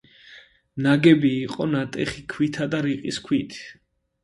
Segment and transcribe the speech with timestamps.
[0.85, 3.63] ნაგები იყო ნატეხი ქვითა და რიყის ქვით.